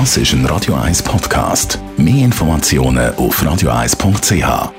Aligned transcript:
Das 0.00 0.16
ist 0.16 0.32
ein 0.32 0.44
Radio 0.46 0.74
1 0.74 1.04
Podcast. 1.04 1.78
Mehr 1.96 2.24
Informationen 2.24 3.14
auf 3.14 3.40
radio1.ch. 3.40 4.72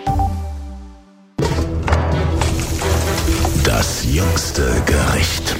Das 3.63 4.05
jüngste 4.13 4.83
Gericht. 4.85 5.55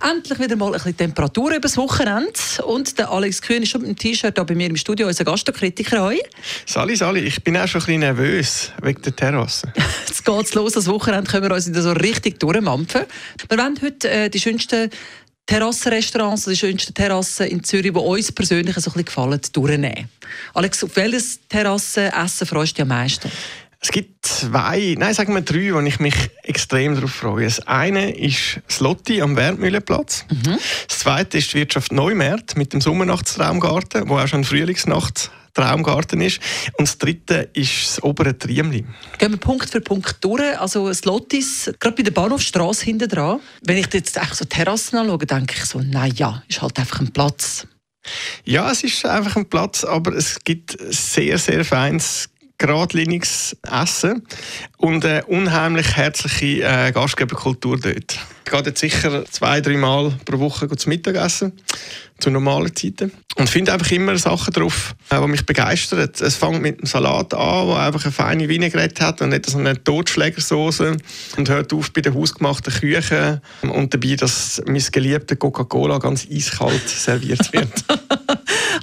Endlich 0.00 0.38
wieder 0.38 0.54
mal 0.54 0.66
ein 0.66 0.72
bisschen 0.74 0.96
Temperatur 0.96 1.56
übers 1.56 1.76
Wochenende. 1.76 2.30
Und 2.64 2.96
der 3.00 3.10
Alex 3.10 3.42
Kühn 3.42 3.64
ist 3.64 3.70
schon 3.70 3.80
mit 3.80 3.90
dem 3.90 3.96
T-Shirt 3.96 4.46
bei 4.46 4.54
mir 4.54 4.68
im 4.68 4.76
Studio, 4.76 5.08
unser 5.08 5.24
Gastrokritiker. 5.24 6.04
Hoi. 6.04 6.20
Sali, 6.66 6.94
Sali, 6.94 7.20
ich 7.22 7.42
bin 7.42 7.56
auch 7.56 7.66
schon 7.66 7.80
ein 7.80 7.86
bisschen 7.86 8.00
nervös 8.00 8.70
wegen 8.80 9.02
der 9.02 9.16
Terrasse. 9.16 9.72
Jetzt 10.06 10.24
geht's 10.24 10.54
los, 10.54 10.74
das 10.74 10.86
Wochenende 10.86 11.28
können 11.28 11.48
wir 11.48 11.54
uns 11.56 11.68
wieder 11.68 11.82
so 11.82 11.90
richtig 11.90 12.38
durchmampfen. 12.38 13.02
Wir 13.48 13.58
wollen 13.58 13.76
heute 13.82 14.08
äh, 14.08 14.30
die 14.30 14.38
schönsten 14.38 14.88
Terrassenrestaurants, 15.46 16.44
die 16.44 16.56
schönsten 16.56 16.92
Terrassen 16.92 17.46
in 17.46 17.62
Zürich, 17.62 17.92
die 17.92 17.98
uns 17.98 18.32
persönlich 18.32 18.74
so 18.74 18.90
ein 18.90 18.94
bisschen 18.94 19.04
gefallen, 19.04 19.40
durchnehmen. 19.52 20.08
Alex, 20.54 20.82
auf 20.82 20.96
welches 20.96 21.38
Terrassenessen 21.48 22.46
freust 22.48 22.72
du 22.72 22.74
dich 22.74 22.82
am 22.82 22.88
meisten? 22.88 23.30
Es 23.80 23.90
gibt 23.90 24.26
zwei, 24.26 24.94
nein, 24.98 25.14
sagen 25.14 25.34
wir 25.34 25.42
drei, 25.42 25.72
wo 25.74 25.80
ich 25.80 26.00
mich 26.00 26.14
extrem 26.42 26.94
darauf 26.94 27.12
freue. 27.12 27.44
Das 27.44 27.66
eine 27.66 28.16
ist 28.16 28.60
das 28.66 28.80
Lotti 28.80 29.20
am 29.20 29.36
Wertmühlenplatz. 29.36 30.24
Mhm. 30.30 30.58
Das 30.88 30.98
zweite 30.98 31.38
ist 31.38 31.52
die 31.52 31.58
Wirtschaft 31.58 31.92
Neumärt 31.92 32.56
mit 32.56 32.72
dem 32.72 32.80
Sommernachtstraumgarten, 32.80 34.08
wo 34.08 34.18
auch 34.18 34.26
schon 34.26 34.44
Frühlingsnacht 34.44 35.30
Traumgarten 35.56 36.20
ist. 36.20 36.38
Und 36.76 36.86
das 36.86 36.98
dritte 36.98 37.48
ist 37.54 37.86
das 37.86 38.02
obere 38.02 38.36
Triemli. 38.36 38.84
Gehen 39.18 39.30
wir 39.32 39.38
Punkt 39.38 39.70
für 39.70 39.80
Punkt 39.80 40.22
durch. 40.22 40.58
Also 40.60 40.88
das 40.88 41.04
Lottis, 41.04 41.72
gerade 41.80 41.96
bei 41.96 42.02
der 42.02 42.10
Bahnhofstrasse 42.10 42.84
hinten 42.84 43.08
dran. 43.08 43.40
Wenn 43.62 43.78
ich 43.78 43.92
jetzt 43.92 44.18
so 44.32 44.44
Terrassen 44.44 44.98
anschaue, 44.98 45.18
denke 45.18 45.54
ich 45.56 45.64
so, 45.64 45.80
naja, 45.80 46.42
ist 46.46 46.60
halt 46.60 46.78
einfach 46.78 47.00
ein 47.00 47.10
Platz. 47.10 47.66
Ja, 48.44 48.70
es 48.70 48.84
ist 48.84 49.04
einfach 49.06 49.36
ein 49.36 49.48
Platz, 49.48 49.82
aber 49.82 50.14
es 50.14 50.38
gibt 50.44 50.76
sehr, 50.90 51.38
sehr 51.38 51.64
feines 51.64 52.28
geradliniges 52.58 53.56
Essen 53.62 54.26
und 54.78 55.04
eine 55.04 55.24
unheimlich 55.26 55.96
herzliche 55.96 56.62
äh, 56.62 56.92
Gastgeberkultur 56.92 57.78
dort. 57.78 58.18
Ich 58.44 58.52
gehe 58.52 58.62
jetzt 58.62 58.80
sicher 58.80 59.24
zwei, 59.26 59.60
drei 59.60 59.76
Mal 59.76 60.12
pro 60.24 60.38
Woche 60.38 60.68
zum 60.68 60.90
Mittagessen, 60.90 61.52
zu 62.20 62.30
normalen 62.30 62.74
Zeiten. 62.74 63.10
Und 63.34 63.50
finde 63.50 63.72
einfach 63.72 63.90
immer 63.90 64.16
Sachen 64.16 64.52
drauf, 64.54 64.94
äh, 65.10 65.20
die 65.20 65.26
mich 65.26 65.44
begeistern. 65.44 66.08
Es 66.20 66.36
fängt 66.36 66.62
mit 66.62 66.78
einem 66.78 66.86
Salat 66.86 67.34
an, 67.34 67.66
der 67.66 67.76
einfach 67.78 68.04
eine 68.04 68.12
feine 68.12 68.48
Vinaigrette 68.48 69.04
hat 69.04 69.20
und 69.20 69.30
nicht 69.30 69.46
so 69.46 69.58
eine 69.58 69.82
Totschlägersoße. 69.82 70.96
Und 71.36 71.48
hört 71.48 71.72
auf 71.72 71.92
bei 71.92 72.00
den 72.00 72.14
hausgemachten 72.14 72.72
Küchen 72.72 73.40
und 73.62 73.92
dabei, 73.92 74.14
dass 74.14 74.62
mein 74.66 74.84
geliebter 74.92 75.36
Coca-Cola 75.36 75.98
ganz 75.98 76.26
eiskalt 76.30 76.88
serviert 76.88 77.52
wird. 77.52 77.84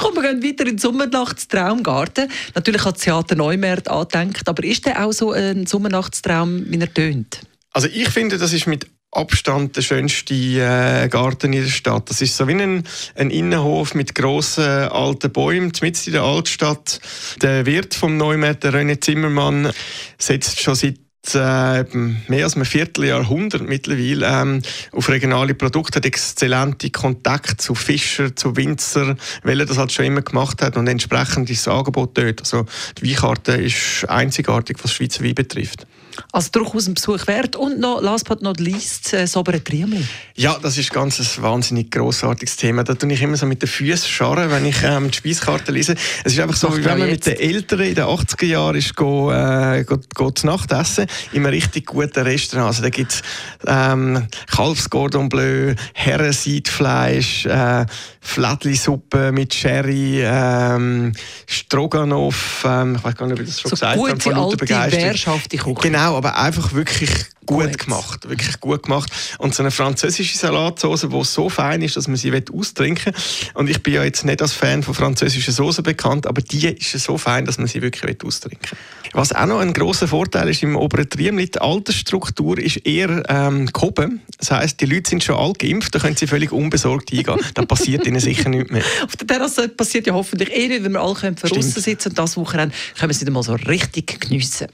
Komm, 0.03 0.15
wir 0.15 0.33
gehen 0.33 0.43
weiter 0.43 0.63
in 0.63 0.71
den 0.71 0.79
Sommernachtstraumgarten. 0.79 2.29
Natürlich 2.55 2.83
hat 2.83 2.97
das 2.97 3.03
Theater 3.03 3.35
Neumärt 3.35 3.87
angedenkt, 3.87 4.49
aber 4.49 4.61
ist 4.65 4.85
der 4.85 5.05
auch 5.05 5.13
so 5.13 5.31
ein 5.31 5.65
Sommernachtstraum, 5.65 6.65
wie 6.67 6.77
er 6.77 6.93
tönt? 6.93 7.39
Also 7.71 7.87
ich 7.87 8.09
finde, 8.09 8.37
das 8.37 8.51
ist 8.51 8.67
mit 8.67 8.85
Abstand 9.11 9.77
der 9.77 9.81
schönste 9.81 10.33
äh, 10.33 11.07
Garten 11.07 11.53
in 11.53 11.61
der 11.63 11.69
Stadt. 11.69 12.09
Das 12.09 12.21
ist 12.21 12.35
so 12.35 12.49
wie 12.49 12.61
ein, 12.61 12.83
ein 13.15 13.29
Innenhof 13.29 13.95
mit 13.95 14.13
grossen 14.13 14.63
alten 14.63 15.31
Bäumen, 15.31 15.71
mitten 15.81 16.07
in 16.07 16.11
der 16.11 16.23
Altstadt. 16.23 16.99
Der 17.41 17.65
Wirt 17.65 17.93
vom 17.93 18.17
Neumärkte, 18.17 18.71
René 18.71 18.99
Zimmermann, 18.99 19.71
setzt 20.17 20.61
schon 20.61 20.75
seit 20.75 21.02
äh, 21.35 21.83
mehr 22.27 22.43
als 22.43 22.55
ein 22.55 22.65
Vierteljahrhundert 22.65 23.61
mittlerweile 23.61 24.27
ähm, 24.27 24.61
auf 24.91 25.09
regionale 25.09 25.53
Produkte, 25.53 25.97
hat 25.97 26.05
exzellente 26.05 26.89
Kontakte 26.89 27.57
zu 27.57 27.75
Fischern, 27.75 28.35
zu 28.35 28.55
Winzer, 28.57 29.15
weil 29.43 29.59
er 29.59 29.65
das 29.65 29.77
halt 29.77 29.91
schon 29.91 30.05
immer 30.05 30.21
gemacht 30.21 30.61
hat 30.61 30.75
und 30.75 30.87
entsprechend 30.87 31.49
ist 31.49 31.65
das 31.65 31.73
Angebot 31.73 32.17
dort. 32.17 32.41
Also 32.41 32.65
die 32.97 33.09
Weinkarte 33.09 33.53
ist 33.53 34.05
einzigartig, 34.09 34.77
was 34.81 34.93
Schweizer 34.93 35.23
Wein 35.23 35.35
betrifft. 35.35 35.87
Also 36.31 36.49
durchaus 36.51 36.87
ein 36.87 36.93
Besuch 36.93 37.27
wert. 37.27 37.55
Und 37.55 37.79
noch, 37.79 38.01
last 38.01 38.27
but 38.27 38.41
not 38.41 38.59
least, 38.59 39.13
äh, 39.13 39.27
Sobere 39.27 39.63
Triemli. 39.63 40.05
Ja, 40.35 40.57
das 40.61 40.77
ist 40.77 40.91
ganz 40.91 41.19
ein 41.19 41.43
wahnsinnig 41.43 41.91
grossartiges 41.91 42.55
Thema. 42.55 42.83
Da 42.83 42.95
tue 42.95 43.11
ich 43.13 43.21
immer 43.21 43.37
so 43.37 43.45
mit 43.45 43.61
den 43.61 43.69
Füßen 43.69 44.09
scharren, 44.09 44.49
wenn 44.49 44.65
ich 44.65 44.83
ähm, 44.83 45.09
die 45.11 45.17
Speiskarte 45.17 45.71
lese. 45.71 45.95
Es 46.23 46.33
ist 46.33 46.39
einfach 46.39 46.55
so, 46.55 46.75
wie 46.77 46.83
wenn 46.83 46.99
man 46.99 47.09
mit 47.09 47.25
den 47.25 47.37
Eltern 47.37 47.81
in 47.81 47.95
den 47.95 48.05
80er 48.05 48.45
Jahren 48.45 48.75
ist, 48.75 48.95
go, 48.95 49.31
äh, 49.31 49.83
go, 49.83 49.97
go 50.13 50.31
zu 50.31 50.47
Nacht 50.47 50.71
essen, 50.71 51.05
in 51.31 51.39
einem 51.39 51.53
richtig 51.53 51.85
guten 51.85 52.23
Restaurant. 52.23 52.67
Also 52.67 52.83
da 52.83 52.89
gibt 52.89 53.13
es 53.13 53.21
ähm, 53.67 54.27
Kalbsgordon 54.47 55.29
Bleu, 55.29 55.75
Herrenseidfleisch, 55.93 57.45
äh, 57.45 57.85
Flädli-Suppe 58.21 59.31
mit 59.31 59.53
Sherry, 59.53 60.21
ähm, 60.23 61.13
Stroganoff, 61.45 62.65
ähm, 62.65 62.95
ich 62.95 63.03
weiß 63.03 63.15
gar 63.15 63.27
nicht, 63.27 63.39
wie 63.39 63.45
das 63.45 63.59
schon 63.59 63.69
so 63.69 63.75
gesagt 63.75 63.97
habe, 63.97 64.19
von 64.19 64.33
alte, 64.33 64.57
Begeisterung. 64.57 65.41
Genau, 65.81 66.02
Genau, 66.03 66.17
aber 66.17 66.37
einfach 66.37 66.73
wirklich 66.73 67.09
gut, 67.45 67.63
gut, 67.63 67.77
gemacht. 67.77 68.27
Wirklich 68.27 68.59
gut 68.59 68.83
gemacht. 68.83 69.09
Und 69.37 69.55
so 69.55 69.63
eine 69.63 69.71
französische 69.71 70.37
Salatsauce, 70.37 71.07
die 71.09 71.23
so 71.23 71.47
fein 71.47 71.81
ist, 71.81 71.95
dass 71.95 72.09
man 72.09 72.17
sie 72.17 72.33
austrinken 72.53 73.13
will. 73.13 73.21
Und 73.53 73.69
ich 73.69 73.81
bin 73.81 73.93
ja 73.93 74.03
jetzt 74.03 74.25
nicht 74.25 74.41
als 74.41 74.51
Fan 74.51 74.83
von 74.83 74.93
französischen 74.93 75.53
Soßen 75.53 75.81
bekannt, 75.81 76.27
aber 76.27 76.41
die 76.41 76.67
ist 76.67 76.91
so 76.99 77.17
fein, 77.17 77.45
dass 77.45 77.57
man 77.57 77.67
sie 77.67 77.81
wirklich 77.81 78.21
austrinken 78.21 78.71
will. 78.71 78.77
Was 79.13 79.31
auch 79.31 79.45
noch 79.45 79.59
ein 79.59 79.71
großer 79.71 80.09
Vorteil 80.09 80.49
ist 80.49 80.61
im 80.61 80.75
oberen 80.75 81.09
Triemli, 81.09 81.49
die 81.49 81.61
Altersstruktur 81.61 82.57
ist 82.57 82.85
eher 82.85 83.23
ähm, 83.29 83.67
gehoben. 83.67 84.19
Das 84.39 84.51
heisst, 84.51 84.81
die 84.81 84.85
Leute 84.85 85.09
sind 85.09 85.23
schon 85.23 85.37
alt 85.37 85.57
geimpft, 85.57 85.95
da 85.95 85.99
können 85.99 86.17
sie 86.17 86.27
völlig 86.27 86.51
unbesorgt 86.51 87.13
eingehen. 87.13 87.39
Da 87.53 87.63
passiert 87.63 88.05
ihnen 88.05 88.19
sicher 88.19 88.49
nichts 88.49 88.71
mehr. 88.71 88.83
Auf 89.05 89.15
der 89.15 89.25
Terrasse 89.25 89.69
passiert 89.69 90.05
ja 90.05 90.13
hoffentlich 90.13 90.53
eh 90.53 90.67
nicht, 90.67 90.83
wenn 90.83 90.91
wir 90.91 91.01
alle 91.01 91.13
draußen 91.13 91.81
sitzen 91.81 92.09
und 92.09 92.19
das 92.19 92.35
Wochenende 92.35 92.75
können 92.99 93.09
wir 93.09 93.15
sie 93.15 93.23
dann 93.23 93.35
mal 93.35 93.43
so 93.43 93.53
richtig 93.53 94.19
geniessen. 94.19 94.67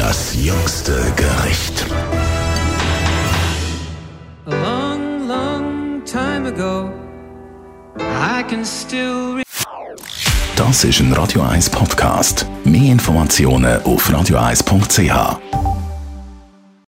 Das 0.00 0.34
jüngste 0.34 0.94
Gericht. 1.14 1.84
A 4.46 4.50
long, 4.50 5.28
long 5.28 6.02
time 6.06 6.48
ago, 6.48 6.90
I 7.98 8.42
can 8.48 8.64
still 8.64 9.42
das 10.56 10.84
ist 10.84 11.00
ein 11.00 11.12
Radio 11.12 11.42
1 11.42 11.68
Podcast. 11.68 12.46
Mehr 12.64 12.92
Informationen 12.92 13.82
auf 13.82 14.08
radio1.ch. 14.10 15.59